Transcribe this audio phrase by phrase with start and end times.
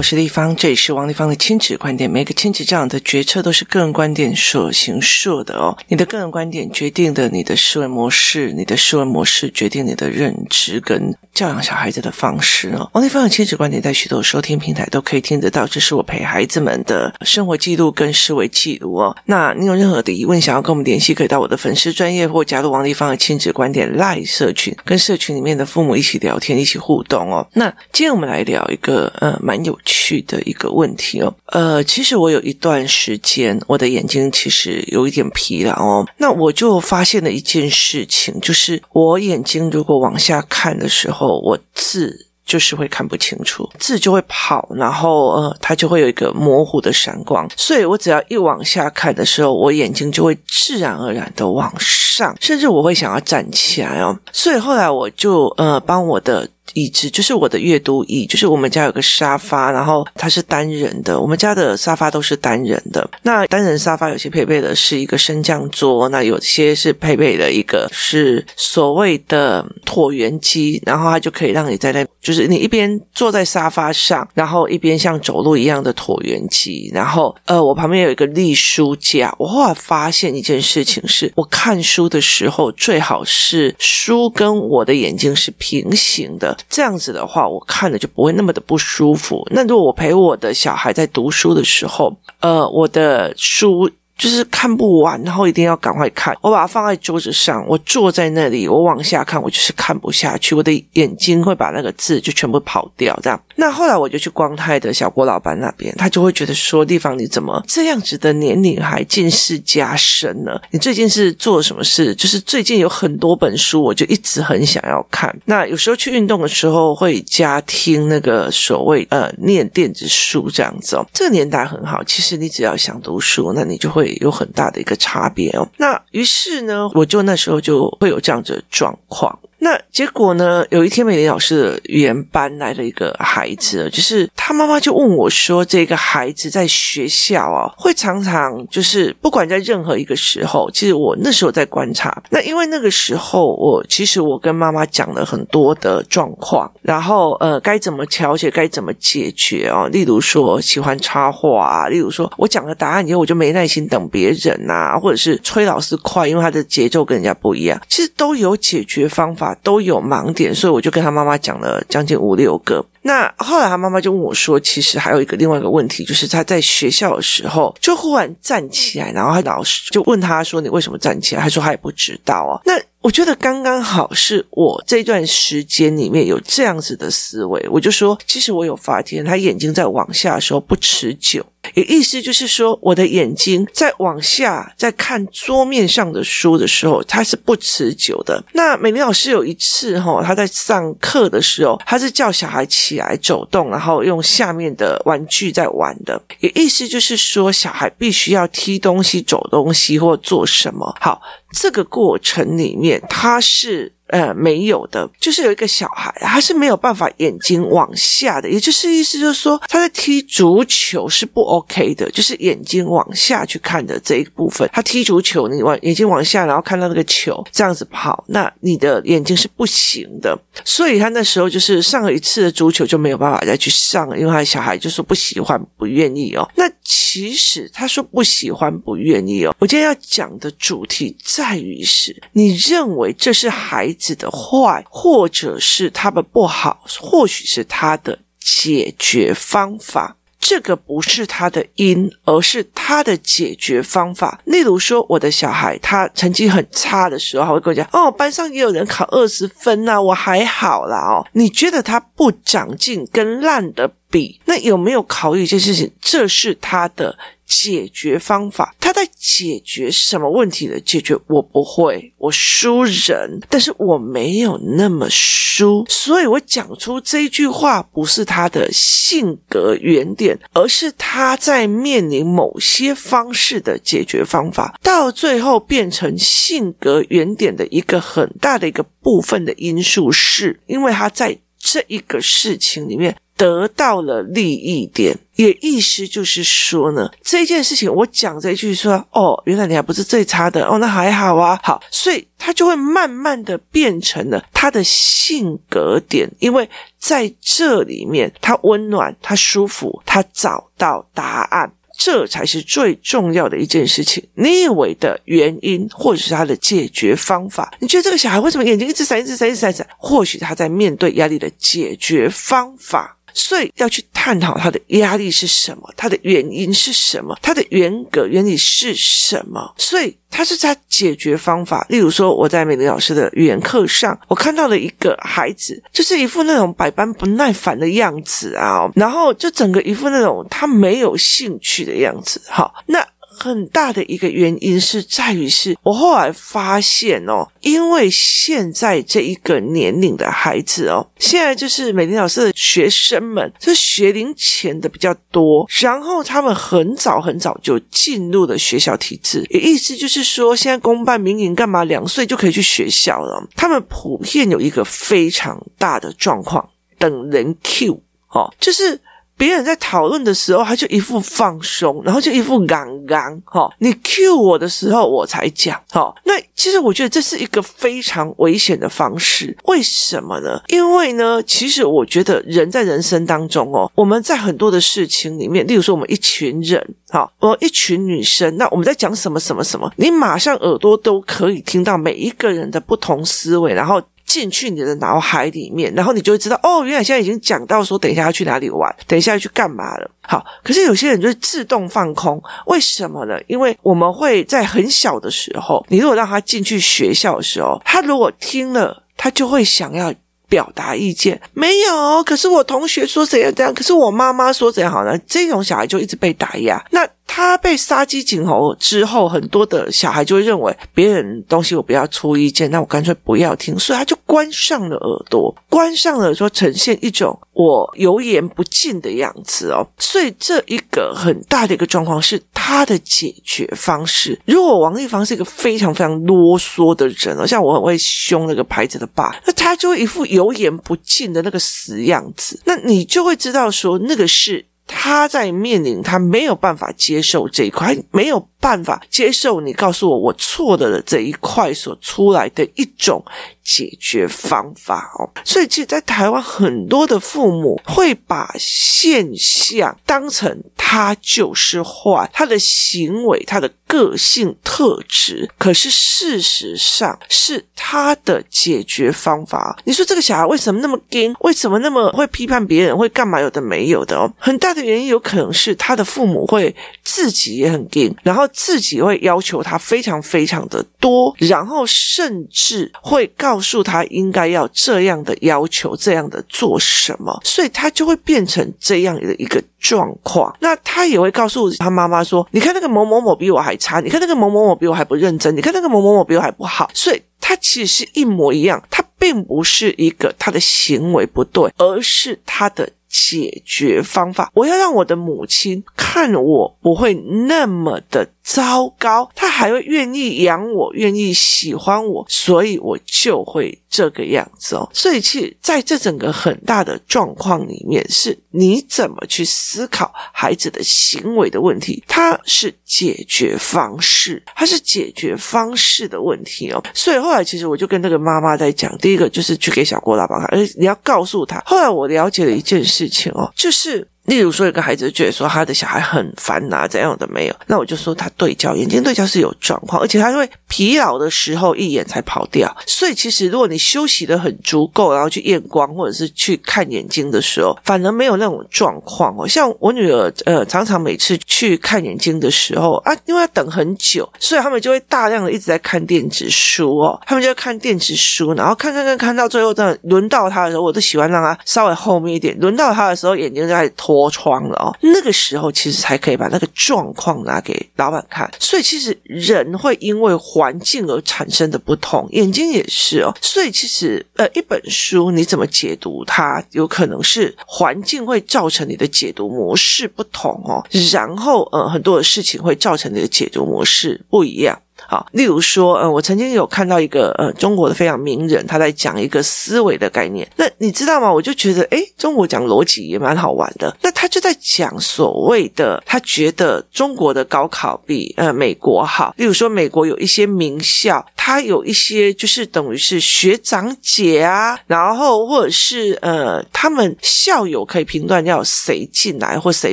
[0.00, 2.10] 我是丽芳，这里是王丽芳的亲子观点。
[2.10, 5.76] 每个亲子这样的决策都是个人观点所形塑的哦。
[5.88, 12.88] 你的个人观点决定的你的思维模式，你的思维模式决定你的认知跟教养小孩子的方式哦。
[12.94, 19.14] 王丽芳的亲子观点在许多收听平台都可以听得到，这是我陪孩子们的生活记录跟思维记录哦。
[19.26, 27.46] 那你有任何的疑问想要跟我们联系，可以到我的粉丝专业或加入王丽芳的亲子观点 Live 社群，跟社群里面的父母一起聊天，一起互动哦。
[27.52, 29.70] 那今天我们来聊一个呃蛮有。
[29.70, 56.48] 有趣的一个问题哦，呃，其实我有一段时间，我的眼睛其实有一点疲劳哦，那我就发现了一件事情，就是我眼睛如果往下看的时候，我字就是会看不清楚，字就会跑，然后呃，它就会有一个模糊的闪光，所以我只要一往下看的时候，我眼睛就会自然而然的往上，甚至我会想要站起来哦，所以后来我就呃帮我的。
[56.74, 61.18] 椅子就是我的阅读椅，就是我们家有个沙发，然后它是单人的。
[61.20, 63.08] 我们家的沙发都是单人的。
[63.22, 76.90] 那单人沙发有些配备的是一个升降桌，那有些是配备的一个是所谓的椭圆机，然后它就可以让你在那，就是你一边坐在沙发上，然后一边像走路一样的椭圆机。
[76.92, 79.34] 然后呃，我旁边有一个立书架。
[79.38, 86.56] 我后来发现一件事情是，我看书的时候最好是书跟我的眼睛是平行的。
[86.68, 89.46] 这样子的话，我看了就不会那么的不舒服。
[89.50, 93.90] 那如果我陪我的小孩在读书的时候，呃，我的书。
[94.20, 96.36] 就是看不完，然后一定要赶快看。
[96.42, 103.18] 我把它放在桌子上，我坐在那里，我往下看，我就是看不下去，我的眼睛会把那个字就全部跑掉。
[103.22, 110.52] 这样，那后来我就去光泰的小郭老板那边，他就会觉得说：“地方你怎么这样子的年龄还近视加深呢？
[110.70, 112.14] 你最近是做什么事？
[112.14, 115.34] 就是最近有很多本书，我就一直很想要看。
[115.44, 121.06] 那有时候去运动的时候会加听那个所谓呃念电子书这样子哦。
[121.12, 124.10] 这个年代很好，其实你只要想读书，那你就会。
[124.20, 125.66] 有很大的一个差别哦。
[125.78, 129.38] 那于是呢，我就那时候就会有这样子的状况。
[129.62, 130.64] 那结果呢？
[130.70, 142.22] 有一天，美玲老师的语言班来了一个孩子，就是他妈妈就问我说：“这个孩子在学校啊，会常常就是不管在任何一个时候，其实我那时候在观察。
[142.30, 149.88] 那因为那个时候，我其实我跟妈妈讲了很多的状况，然后呃，该怎么调节，该怎么解决哦。
[149.92, 162.84] 例如说喜欢插话，啊例如说我讲了答案以后，我就没耐心等别人呐，或者是催老师快，因为他的节奏跟人家不一样，其实都有解决方法。”都有盲点，所以我就跟他妈妈讲了将近五六个。
[163.02, 172.60] 那后来他妈妈就问我说：“其实还有一个另外一个问题，就是他在学校的时候就忽然站起来，然后他老师就问他说：‘你为什么站起来？’他说他也不知道啊。
[172.64, 181.44] 那我觉得刚刚好是我这段时间里面有这样子的思维，我就说，其实我有发现他眼睛在往下的时候不持久。”
[181.74, 188.42] 也意思就是说，我的眼睛在往下在看桌面上的书的时候，它是不持久的。
[188.54, 196.20] 那美玲老师有一次哈，他在上课的时候，他是叫小孩起来走动，然后用下面的玩具在玩的。
[196.40, 200.96] 也意思就是说，小孩必须要踢东西、走东西或做什么。
[200.98, 201.20] 好，
[201.52, 203.92] 这个过程里面，它是。
[204.10, 214.68] 呃，没有的，就是有一个小孩，他是没有办法眼睛往下的，也就是意思就是说，他在踢足球是不 OK 的，就是眼睛往下去看的这一部分。
[214.72, 220.36] 他踢足球，你往眼睛往下，然后看到那个球这样子跑，那你的眼睛是不行的。
[220.64, 226.50] 所以他那时候就是上了一次的足球就没有办法再去上了，因为他的小孩就说不喜欢、不愿意哦。
[226.56, 233.99] 那其实他说不喜欢、不愿意哦，我今天要讲的主题在于是，你认为这是孩子。
[234.00, 240.16] 子的坏，或者是他的不好，或许是他的解决方法。
[240.40, 244.40] 这个不是他的因，而是他的解决方法。
[244.46, 255.92] 例如说，我的小孩他成绩很差的时候，他会跟我讲：“哦，班上也有人考二十分呐，我还好啦。”哦，你觉得他不长进，跟烂的比，那有没有考虑一件事情？
[256.00, 257.16] 这是他的。
[257.50, 260.80] 解决方法，他在解决什么问题的？
[260.80, 283.16] 解决我不会，我输人，但是我没有那么输，所以我讲出这句话不是他的性格原点，而是他在面临某些方式的解决方法，到最后变成性格原点的一个很大的一个部分的因素，是因为他在这一个事情里面。
[283.40, 301.72] 得到了利益点，也意思就是说呢，这件事情我讲这一句说，哦，原来你还不是最差的，哦，那还好啊，好，所以他就会慢慢的变成了他的性格点，因为在这里面，他温暖，他舒服，他找到答案。
[302.02, 304.26] 这才是最重要的一件事情。
[304.32, 309.86] 你以为的原因，或者是他的解决方法，你觉得这个小孩为什么眼睛一直闪、一直闪、一直闪、闪？
[309.98, 313.18] 或许他在面对压力的解决方法。
[313.34, 319.72] 所以要去探讨他的压力是什么，他的原因是什么，他的原格原理是什么。
[319.76, 321.86] 所以他是在解决方法。
[321.88, 332.40] 例如说，我在美玲老师的语言课上，我看到了一个孩子，就是一副那种百般不耐烦的样子啊，然后就整个一副那种他没有兴趣的样子。
[332.48, 333.06] 好，那。
[333.42, 353.42] 很大的一个原因是在于，是我后来发现哦，因为现在这一个年龄的孩子哦，现在就是美玲老师的学生们，就学龄前的比较多，然后他们很早很早就进入了学校体制，也意思就是说，现在公办民营干嘛，两岁就可以去学校了。
[353.56, 359.00] 他们普遍有一个非常大的状况，等人 Q 哦，就是。
[359.40, 363.70] 别人在讨论的时候，他就一副放松，然后就一副刚刚哈。
[363.78, 366.14] 你 cue 我的时候，我才讲哈。
[366.24, 369.56] 那其实我觉得这是一个非常危险的方式。
[369.64, 370.60] 为什么呢？
[370.68, 384.02] 因为呢，其实我觉得人在人生当中哦，我们在很多的事情里面，例如说我们一群人哈，我一群女生，那我们在讲什么什么什么，你马上耳朵都可以听到每一个人的不同思维，然后。
[384.30, 390.08] 进去你的脑海里面，然后你就会知道，哦，原来现在已经讲到说，等一下要去哪里玩，等一下要去干嘛了。
[390.22, 393.36] 好，可是有些人就是自动放空，为什么呢？
[393.48, 400.14] 因为我们会在很小的时候，你如果让他进去学校的时候，他如果听了，他就会想要
[400.48, 401.40] 表达意见。
[401.52, 405.18] 没有，可是我同学说怎样怎样，可是我妈妈说怎样好呢？
[405.26, 406.80] 这种小孩就一直被打压。
[406.92, 407.04] 那。
[407.32, 419.86] 他被杀鸡儆猴之后，很多的小孩就会认为别人东西我不要出意见，那我干脆不要听，所以他就关上了耳朵，关上了说呈现一种我油盐不进的样子哦。
[419.96, 424.36] 所以这一个很大的一个状况是他的解决方式。
[424.44, 434.66] 如果王丽芳是一个非常非常啰嗦的人哦，像我很会凶那个牌子的爸，那他就一副油盐不进的那个死样子，那你就会知道说那个是。
[434.92, 443.24] 他在面临他没有办法接受这一块，没有办法接受你告诉我我错了的这一块所出来的一种
[443.64, 445.28] 解决方法哦。
[445.44, 453.70] 所以，其实，在台湾很多的父母会把现象当成他就是坏，他的行为，他的。
[453.90, 459.76] 个性特质，可是事实上是他的解决方法。
[459.82, 461.34] 你说这个小孩为什么那么硬？
[461.40, 462.96] 为什么那么会批判别人？
[462.96, 463.40] 会干嘛？
[463.40, 464.32] 有的没有的哦。
[464.38, 466.72] 很大的原因有可能是他的父母会
[467.02, 480.54] 自己也很硬，然后自己会要求他非常非常的多，然后甚至会告诉他应该要这样的要求，这样的做什么，所以他就会变成这样的一个状况。
[480.60, 492.86] 那他也会告诉他妈妈说：“你看那个某某某比我还。”差，你看那个某某某比我还不认真，你看那个某某某比我还不好，所以他其实是一模一样，他并不是一个他的行为不对，而是他的。
[493.12, 497.12] 解决方法，我要让我的母亲看我不会
[497.48, 504.90] 那么的糟糕，他还会愿意养我，愿意喜欢我，所以我就会这个样子哦。
[504.92, 516.82] 所以，其实在这整个很大的状况里面，是你怎么去思考孩子的行为的问题，它是解决方式，它是解决方式的问题哦。
[516.92, 521.62] 所以后来，其实我就跟那个妈妈在讲，第一个就是去给小郭大宝看，而且你要告诉他。
[521.64, 522.80] 后来我了解了一件。
[522.82, 524.08] 事情哦，就是。
[524.26, 532.72] 例如说，有个孩子觉得说他的小孩很烦呐、啊，怎样的没有，那我就说他对焦，眼睛对焦是有状况，而且他会疲劳的时候一眼才跑掉。
[532.86, 539.48] 所以其实如果你休息的很足够，然后去验光或者是去看眼睛的时候，反而没有那种状况哦。
[539.48, 553.92] 像我女儿呃，常常每次去看眼睛的时候啊，因为要等很久，所以他们就会大量的一直在看电子书哦，他们就会看电子书，然后看看看看到最后，真的轮到他的时候，我都喜欢让他稍微后面一点，轮到他的时候，眼睛就开始
[554.30, 558.50] 窗了哦，那个时候其实才可以把那个状况拿给老板看。
[558.58, 563.34] 所以其实人会因为环境而产生的不同，眼睛也是哦。
[563.40, 570.84] 所以其实呃，一本书你怎么解读它，有可能是环境会造成你的解读模式不同哦。
[571.12, 574.80] 然后呃，很多的事情会造成你的解读模式不一样。
[575.08, 580.48] 好，例如说，呃，我曾经有看到一个呃中国的非常名人，他在讲一个思维的概念。
[580.56, 581.32] 那你知道吗？
[581.32, 583.96] 我就觉得，诶，中国讲逻辑也蛮好玩的。
[584.02, 589.34] 那他就在讲所谓的，他觉得中国的高考比呃美国好。
[589.36, 599.92] 例如说，美国有一些名校，他有一些就是等于是学长姐啊，然后或者是呃，他们校友可以评断要谁进来或谁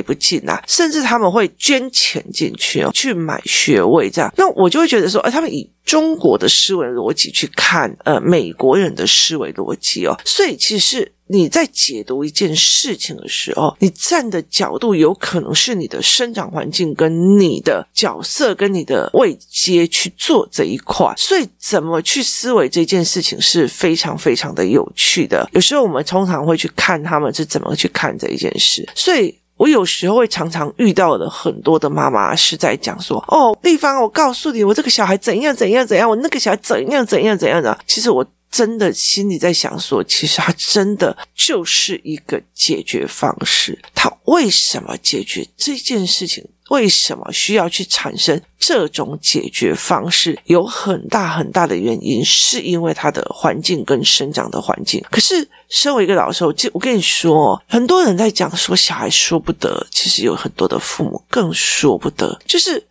[0.00, 4.32] 不进来，甚至他们会捐钱进去哦，去买学位这样。
[4.36, 4.97] 那我就会觉得。
[5.06, 25.46] 说，哎，他们以中国的思维逻辑去看，呃，美国人的思维逻辑哦，所以其实你在解读一件事情的时候，你站的角度有可能是你的生长环境跟你的角色跟你的位阶去做这一块，所以怎么去思维这件事情是非常非常的有趣的。
[25.52, 29.36] 有时候我们通常会去看他们是怎么去看这一件事，所以。
[29.58, 43.78] 我有时候会常常遇到的很多的妈妈是在讲说：“哦，丽芳，我告诉你，我这个小孩怎样怎样怎样，我那个小孩怎样怎样怎样的。”其实我真的心里在想说，其实他真的就是一个解决方式。
[43.94, 46.42] 他为什么解决这件事情？
[46.68, 50.38] 为什么需要去产生这种解决方式？
[50.44, 55.02] 有很大很大的原因，是因为他的环境跟生长的环境。
[55.10, 62.38] 可是，身为一个老师，我我跟你说，很多人在讲说小孩说不得，其实有很多的父母更说不得。
[62.46, 62.82] 就是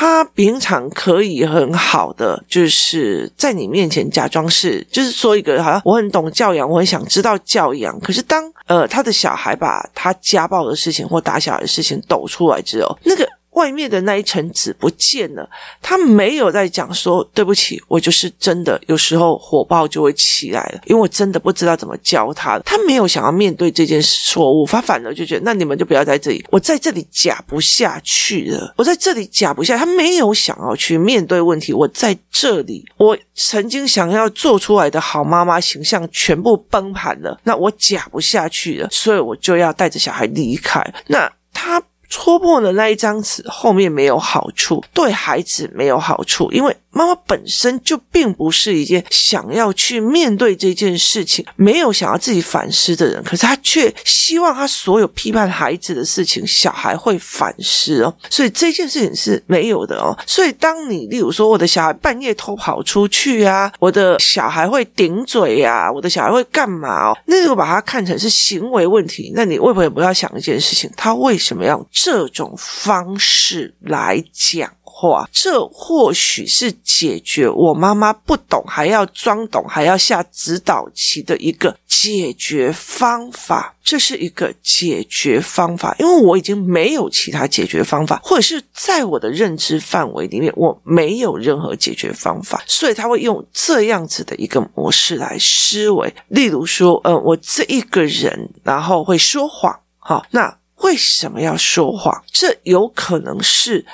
[0.00, 7.98] 他平常可以很好的，就是在你面前假装是，就是说一个好像我很懂教养，我很想知道教养。
[7.98, 13.28] 可是当呃他的小孩把他家暴的事情或打小孩的事情抖出来之后，那个。
[13.52, 15.48] 外面的那一层纸不见了，
[15.82, 22.58] 他没有在讲说对不起，我就是真的有时候火爆就会起来了，因为我真的不知道怎么教他。
[22.60, 29.76] 他没有想要面对这件错误，他反而就觉得那你们就不要在这里，我在这里假不下去了，我在这里假不下。
[29.76, 40.80] 他没有想要去面对问题，我在这里，我曾经想要做出来的好妈妈形象全部崩盘了，那我假不下去了，所以我就要带着小孩离开。
[41.08, 41.82] 那他。
[42.08, 46.76] 戳破了那一张纸，后面没有好处，对孩子没有好处，因为。
[46.98, 58.12] 妈妈本身就并不是一件想要去面对这件事情、没有想要自己反思的人，可是他却希望他所有批判孩子的事情，小孩会反思哦。
[58.28, 60.18] 所以这件事情是没有的哦。
[60.26, 67.18] 所以当你例如说我的小孩半夜偷跑出去啊，我的小孩会顶嘴呀，我的小孩会干嘛哦？
[67.26, 70.90] 那如果把它看成是行为问题，那你为什么不要想一件事情？
[70.96, 74.68] 他为什么要用这种方式来讲？
[75.00, 83.76] 话，这或许是解决我妈妈不懂还要装懂还要下指导棋的一个解决方法。
[83.84, 96.12] 这是一个解决方法，因为我已经没有其他解决方法，或者是在我的认知范围里面，我没有任何解决方法，所以他会用这样子的一个模式来思维。
[96.26, 102.22] 例如说，呃，我这一个人，然后会说谎，好，那为什么要说谎？
[102.30, 103.86] 这有可能是。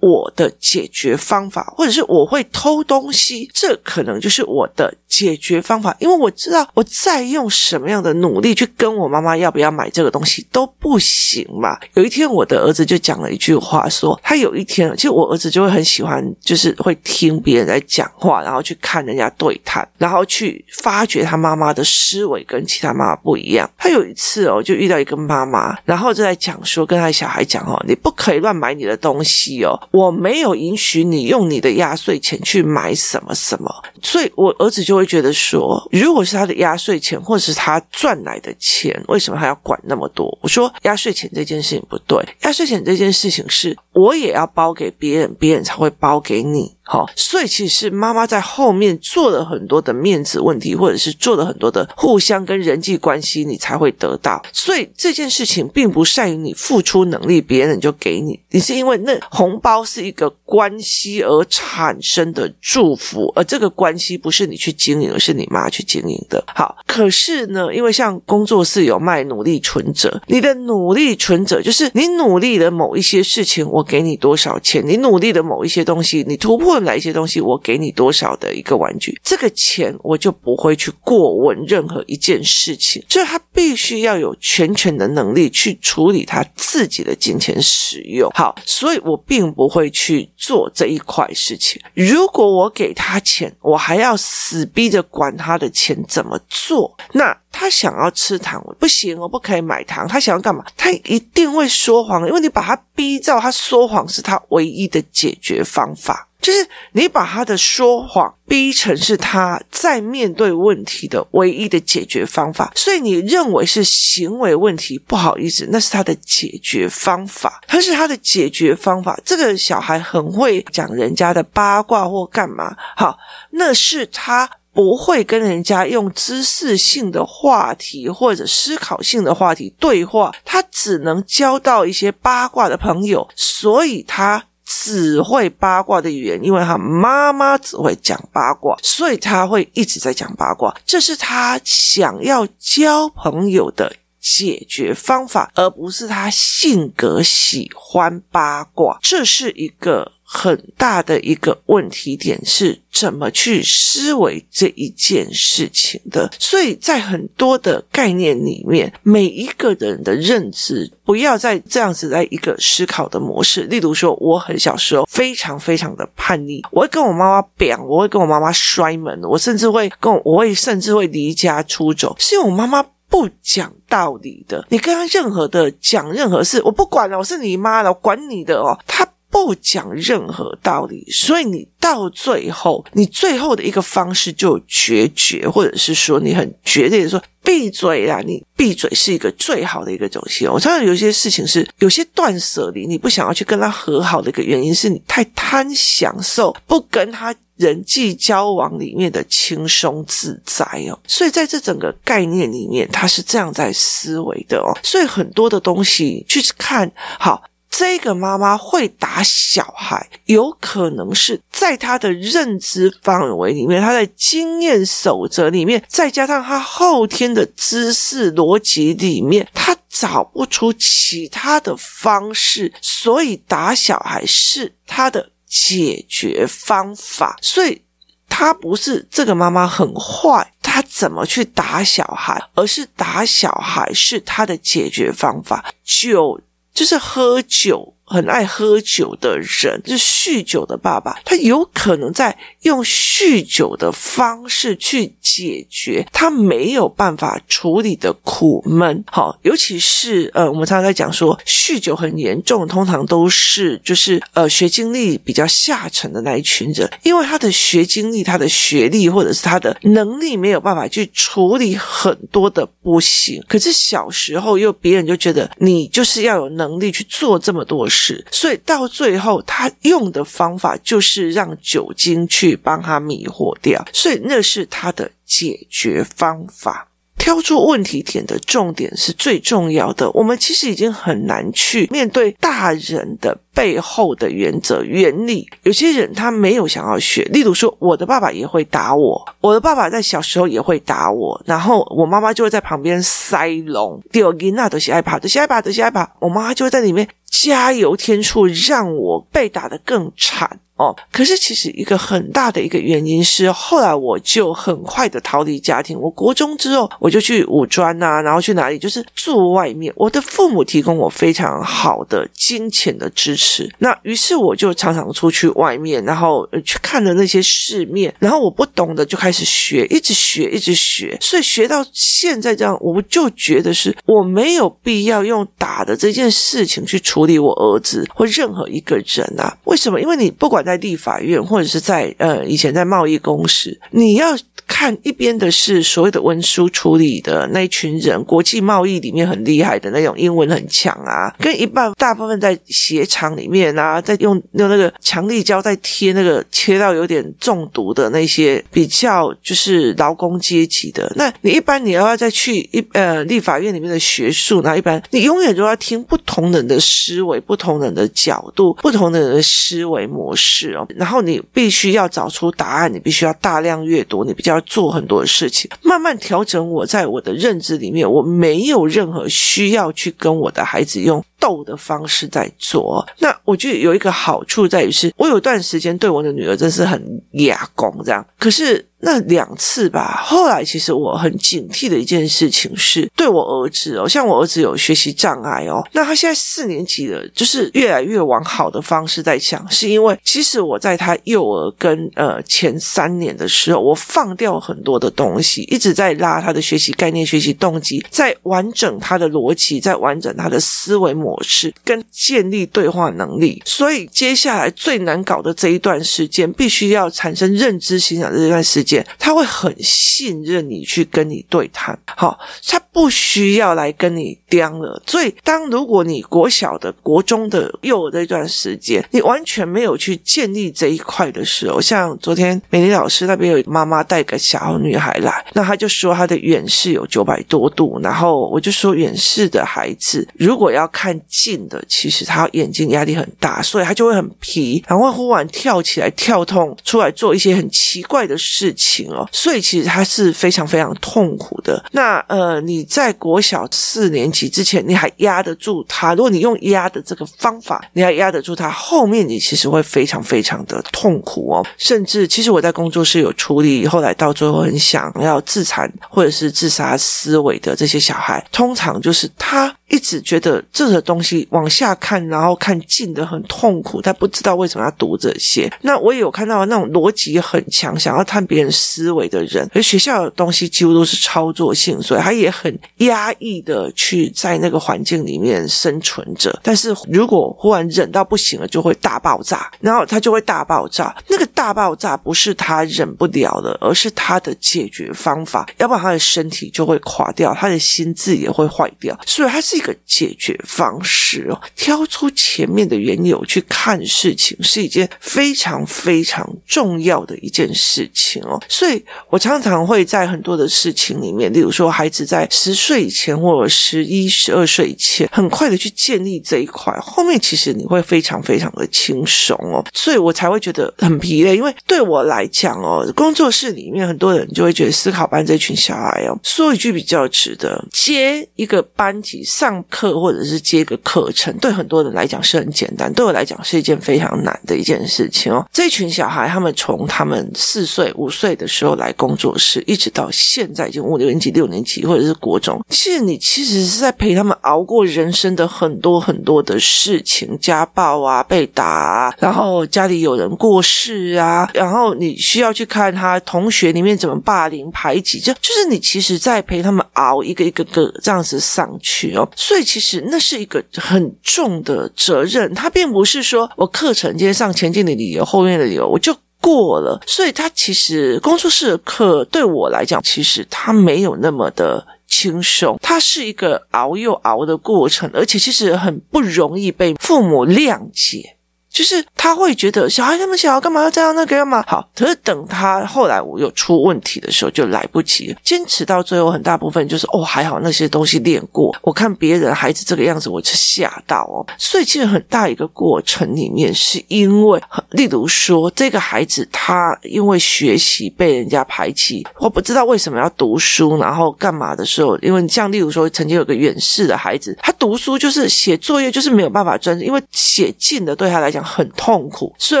[0.00, 11.76] 我的解决方法，或者是我会偷东西，这可能就是我的解决方法，因为我知道我再用什么样的努力去跟我妈妈要不要买这个东西都不行嘛。
[11.94, 23.68] 有一天，我的儿子就讲了一句话，说他有一天，其实我儿子就会很喜欢，就是会听别人在讲话，然后去看人家对谈，然后去发掘他妈妈的思维跟其他妈妈不一样。
[23.76, 29.76] 他有一次哦，就遇到一个妈妈，然后就在讲说，跟他小孩讲哦，你不可以乱买你的东西哦。
[29.90, 40.38] 我没有允许你用你的压岁钱去买什么什么，所以我儿子就会觉得说，如果是他的压岁钱或者是他赚来的钱，为什么还要管那么多？
[40.42, 46.76] 我说压岁钱这件事情不对，压岁钱这件事情是我也要包给别人，别人才会包给你。
[46.92, 54.42] 好，所以其实妈妈在后面做了很多的面子问题，或者是做了很多的互相跟人际关系，你才会得到。
[54.52, 66.42] 所以这件事情并不善于你付出能力，别人就给你，你是因为那红包是一个关系而产生的祝福，而这个关系不是你去经营，而是你妈去经营的。
[66.52, 76.79] 好，可是呢，因为像工作室有卖努力存折，你的努力存折就是你努力的某一些事情，我给你多少钱，你努力的某一些东西，你突破。
[76.84, 88.30] 来一些东西，我给你多少的一个玩具，这个钱我就不会去过问任何一件事情，所以他必须要有全权的能力去处理他自己的金钱使用。
[88.34, 91.80] 好，所以我并不会去做这一块事情。
[91.94, 100.06] 如果我给他钱，我还要死逼着管他的钱怎么做，那他想要吃糖，不行，我不可以买糖。
[100.06, 100.64] 他想要干嘛？
[100.76, 106.28] 他一定会说谎，因为你把他逼到他说谎是他唯一的解决方法。
[106.40, 119.18] 就是你把他的说谎逼成是他在面对问题的唯一的解决方法，所以你认为是行为问题，不好意思，那是他的解决方法，他是他的解决方法。
[119.24, 123.16] 这个小孩很会讲人家的八卦或干嘛，好，
[123.50, 134.44] 那是他不会跟人家用知识性的话题或者思考性的话题对话，他只能交到一些八卦的朋友，所以他。
[134.72, 140.72] 只会八卦的语言，因为他妈妈只会讲八卦，所以他会一直在讲八卦。
[140.86, 148.96] 这是他想要交朋友的解决方法，而不是他性格喜欢八卦。
[149.02, 150.12] 这是一个。
[150.32, 163.62] 很大的一个问题点是怎么去思维这一件事情的，所以在很多的概念里面，每一个人的认知不要再这样子在一个思考的模式。
[163.62, 174.64] 例如说，我很小时候非常非常的叛逆，我会跟我妈妈讲，我会跟我妈妈摔门，我甚至会跟我，我会甚至会离家出走，是因为我妈妈不讲道理的。
[174.68, 179.04] 你跟她任何的讲任何事，我不管了，我是你妈了，管你的哦，她。
[179.30, 190.46] 不讲任何道理，所以你到最后，你最后的一个方式就决绝，或者是说你很绝对的说闭嘴啦，你闭嘴是一个最好的一个东西。
[190.48, 200.98] 我常常有些事情是有些断舍离，你不想要去跟他和好的一个原因是你太贪享受，不跟他人际交往里面的轻松自在哦。
[201.06, 204.76] 所以在这整个概念里面，他是这样在思维的哦。
[204.82, 207.40] 所以很多的东西去看好。
[207.70, 227.38] 这个妈妈会打小孩，有可能是在她的认知范围里面，她的经验守则里面，再加上她后天的知识逻辑里面，她找不出其他的方式，所以打小孩是她的解决方法。
[227.40, 227.80] 所以
[228.28, 235.64] 她不是这个妈妈很坏，她怎么去打小孩，而是打小孩是她的解决方法。
[235.84, 236.38] 就。
[236.80, 249.02] 就是喝酒，很爱喝酒的人，就是酗酒的爸爸，他有可能在用酗酒的方式去解决他没有办法处理的苦闷。
[249.10, 263.42] 好，尤其是呃，我们常常在讲说，酗酒很严重，通常都是就是呃学经历比较下沉的那一群人，因为他的学经历、他的学历或者是他的能力没有办法去处理很多的不幸。
[263.48, 266.50] 可是小时候又别人就觉得你就是要有。
[266.50, 267.99] 能力去做这么多事，
[268.30, 276.86] 所以到最后他用的方法就是让酒精去帮他迷惑掉，所以那是他的解决方法。
[277.18, 280.10] 挑出问题点的重点是最重要的。
[280.12, 285.48] 我们其实已经很难去面对大人的背后的原则原理。
[285.62, 300.60] 有些人他没有想要学，例如说，我的爸爸也会打我，我的爸爸在小时候也会打我，然后我妈妈就会在旁边塞龙，第二个那都是害怕，都是害怕，都是害怕，我妈妈就会在里面加油添醋，让我被打得更惨。
[300.76, 306.00] 哦，可是其实一个很大的一个原因是，后来我就很快的逃离家庭。
[306.00, 309.92] 我国中之后，我就去五专啊，然后去哪里，就是住外面。
[309.94, 321.16] 我的父母提供我非常好的金钱的支持，那于是我就常常出去外面，然后去看了那些世面，然后我不懂的就开始学，一直学，一直学。
[321.20, 329.56] 所以学到现在这样，我就觉得是我没有必要用打的这件事情去处理我儿子或任何一个人啊。
[329.64, 329.98] 为什么？
[330.00, 334.36] 因为你不管在立法院，或者是在呃以前在贸易公司，你要
[334.70, 360.74] 看一边的是所谓的文书处理的那一群人，国际贸易里面很厉害的那种英文很强啊，跟一半大部分在鞋厂里面啊，在用用那个强力胶在贴那个切到有点中毒的那些比较就是劳工阶级的，那你一般你要要再去一呃立法院里面的学术，那一般你永远都要听不同人的思维、不同人的角度、不同人的思维模式。
[360.74, 373.04] 哦，然后你必须要找出答案，你必须要大量阅读，你比较做很多的事情，慢慢调整我在我的认知里面，我没有任何需要去跟我的孩子用斗的方式在做。
[373.18, 378.86] 那我觉得有一个好处在于是，我有段时间对我的女儿真是很哑公这样，可是。
[379.02, 380.20] 那两次吧。
[380.22, 403.62] 后来其实我很警惕的一件事情是，对我儿子哦，像我儿子有学习障碍哦，那他现在四年级了，就是越来越往好的方式在想，是因为其实我在他幼儿跟呃前三年的时候，我放掉很多的东西，一直在拉他的学习概念、学习动机，在完整他的逻辑，在完整他的思维模模式跟建立对话能力。
[403.64, 415.00] 所以接下来最难搞的这一段时间，必须要产生认知欣赏的这段时间，他会很信任你去跟你对谈，好，他不需要来跟你刁了。
[415.06, 441.82] 所以，当如果你国小的、国中的幼儿这段时间，你完全没有去建立这一块的时候，像昨天美丽老师那边有妈妈带个小女孩来，那她就说她的远视有九百多度，然后我就说远视的孩子如果要看近的，其实他眼睛压力很大，所以他就会很疲，然后忽然跳起来跳痛出来做一些很奇怪的事情哦，所以其实他是非常非常痛苦的。
[441.92, 446.14] 那呃，你在国小四年级之前，你还压得住他？
[446.14, 451.66] 如果你用压的这个方法，你还压得住他，后面你其实会非常非常的痛苦哦。
[451.76, 459.74] 甚至其实我在工作室有处理，后来到最后很想要自残或者是自杀思维的这些小孩，通常就是他。
[459.90, 465.68] 一直觉得这个东西往下看，然后看近的很痛苦，他不知道为什么要读这些。
[465.82, 476.56] 那我也有看到那种逻辑很强，想要探别人思维的人，而学校的东西几乎都是操作性，所以他也很压抑的去在那个环境里面生存着。
[476.62, 481.12] 但是如果忽然忍到不行了，就会大爆炸，然后他就会大爆炸。
[481.26, 489.18] 那个大爆炸不是他忍不了了，而是他的解决方法，要不然他的身体就会垮掉，他的心智也会坏掉。
[489.26, 489.79] 所以他是。
[489.80, 498.62] 一个解决方式哦，挑出前面的缘由去看事情，是一件非常非常重要的一件事情哦。
[498.68, 509.82] 所以我常常会在很多的事情里面，例如说孩子在十岁以前或者十一、十二岁以前，很快的去建立这一块，后面其实你会非常非常的轻松哦。
[509.94, 519.69] 所以我才会觉得很疲累，因为对我来讲哦，工作室里面很多人就会觉得思考班这群小孩哦，说一句比较值得接一个班级上。
[519.70, 525.64] 上课或者是接个课程，对很多人来讲是很简单，对我来讲是一件非常难的一件事情哦。
[525.72, 549.48] 这群小孩，他们从他们四岁、五岁的时候来工作室，一直到现在已经五六年级、六年级或者是国中，其实你其实是在陪他们熬过人生的很多很多的事情，家暴啊、被打啊，然后家里有人过世啊，然后你需要去看他同学里面怎么霸凌排挤，就就是你其实在陪他们熬一个一个个这样子上去哦。
[549.60, 557.20] 所以其实那是一个很重的责任，他并不是说我课程今天上前进的理由，后面的理由我就过了。
[557.26, 568.56] 所以他其实工作室的课对我来讲，其实他没有那么的轻松，他是一个熬又熬的过程，而且其实很不容易被父母谅解。
[568.90, 571.34] 就是他会觉得小孩那么小，干嘛要这样？
[571.34, 571.82] 那个干嘛？
[571.86, 575.56] 好，可是等他后来我有出问题的时候，就来不及了。
[575.62, 578.94] 坚持到最后，很大部分就是哦，还好那些东西练过。
[579.02, 581.64] 我看别人孩子这个样子，我就吓到哦。
[581.78, 598.80] 所以其实很大一个过程里面，是因为例如说这个孩子他因为学习被人家排挤，我不知道为什么要读书，然后干嘛的时候，因为像例如说曾经有个远视的孩子，他读书就是写作业就是没有办法专注，因为写近的对他来讲。
[598.90, 600.00] 很痛苦，所以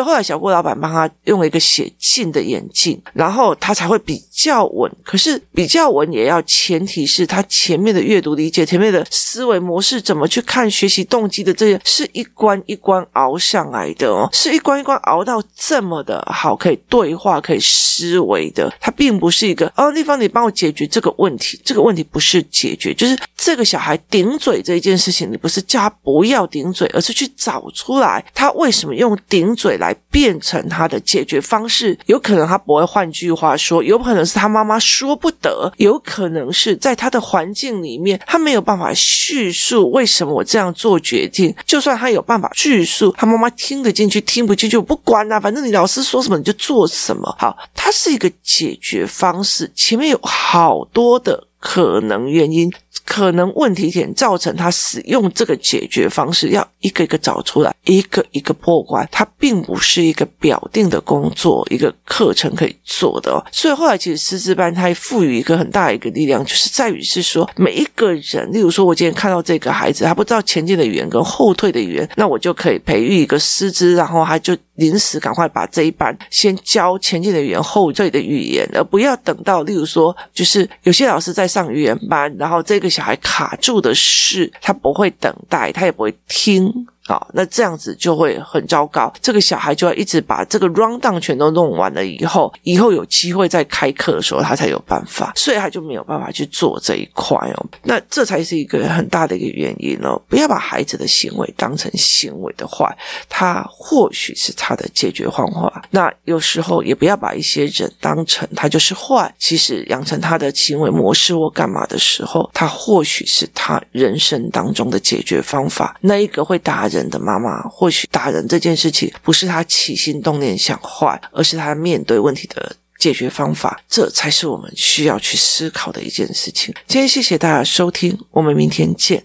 [0.00, 4.90] 后来小郭老板帮他用了一个写近的眼镜，然后他才会比较稳。
[5.04, 18.72] 可是比较稳也要前提是他前面的阅读理解、前面的思维模式怎么去看学习动机的这些，是一关一关熬上来的哦，是一关一关熬到这么的好，可以对话、可以思维的。
[18.80, 28.69] 他并不是一个哦，丽芳，你帮我解决这个问题，这个问题不是解决，就是这个小孩顶嘴这一件事情，你不是叫他不要顶嘴，而是去找出来他为。
[28.70, 31.98] 为什么用顶嘴来变成他的解决方式？
[32.06, 41.52] 有可能他不会，换句话说，有可能是他妈妈说不得，有可能是在他的环境里面，他没有办法叙述为什么我这样做决定。
[41.66, 47.34] 就算他有办法叙述，他妈妈听得进去，听不进去，我不管啊，反正你老师说什么你就做什么。
[47.40, 51.48] 好，它是一个解决方式，前面有好多的。
[51.62, 52.72] 可能原因
[53.04, 59.08] 可能问题点造成他使用这个解决方式，要一个一个找出来，一个一个破关。
[59.10, 63.44] 它并不是一个表定的工作，一个课程可以做的哦。
[63.52, 86.86] 所以后来其实师资班它赋予一个很大的一个力量，就是在于是说每一个人，例如说我今天看到这个孩子，他不知道前进的语言跟后退的语言，那我就可以培育一个师资，然后他就临时赶快把这一班先教前进的语言、后退的语言，而不要等到例如说，就是有些老师在上语言班，然后这个小孩卡住的是他不会等待，他也不会听。
[87.10, 89.12] 好，那这样子就会很糟糕。
[89.20, 97.66] 这个小孩就要一直把这个 run down 全都弄完了以后，以后有机会再开课的时候，他才有办法，所以他就没有办法去做这一块哦。
[97.82, 100.22] 那这才是一个很大的一个原因哦。
[100.28, 102.96] 不要把孩子的行为当成行为的坏，
[103.28, 105.84] 他或许是他的解决方法。
[105.90, 115.96] 那有时候也不要把一些人当成他就是坏，其实养成他的行为模式或干嘛的时候，他或许是他人生当中的解决方法。
[116.00, 126.74] 那一个会打的妈妈，或许打人这件事情不是他起心动念想坏，而是他面对问题的解决方法，这才是我们需要去思考的一件事情。
[126.86, 129.22] 今天谢谢大家收听，我们明天见。